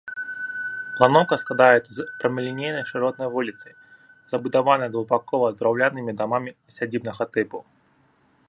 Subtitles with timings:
[0.99, 3.67] Планоўка складаецца з прамалінейнай шыротнай вуліцы,
[4.35, 7.57] забудаванай двухбакова драўлянымі дамамі сядзібнага тыпу.